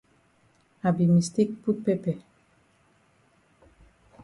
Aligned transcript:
I 0.83 0.89
be 0.97 1.05
mistake 1.05 1.61
put 1.63 1.85
pepper. 1.85 2.15